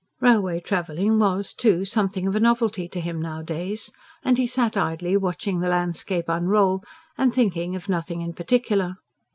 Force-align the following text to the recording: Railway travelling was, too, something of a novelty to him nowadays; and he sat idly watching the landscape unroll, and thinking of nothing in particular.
Railway 0.19 0.59
travelling 0.59 1.19
was, 1.19 1.53
too, 1.53 1.85
something 1.85 2.25
of 2.25 2.35
a 2.35 2.39
novelty 2.39 2.87
to 2.89 2.99
him 2.99 3.21
nowadays; 3.21 3.91
and 4.23 4.39
he 4.39 4.47
sat 4.47 4.75
idly 4.75 5.15
watching 5.15 5.59
the 5.59 5.69
landscape 5.69 6.25
unroll, 6.27 6.83
and 7.19 7.31
thinking 7.31 7.75
of 7.75 7.87
nothing 7.87 8.21
in 8.21 8.33
particular. 8.33 8.95